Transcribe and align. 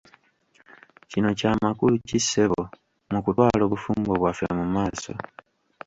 Kino 1.09 1.29
kya 1.39 1.51
makulu 1.63 1.95
ki 2.07 2.19
ssebo 2.23 2.61
mu 3.11 3.19
kutwala 3.25 3.61
obufumbo 3.67 4.11
bwaffe 4.21 4.45
mu 4.57 4.65
maaso? 4.73 5.13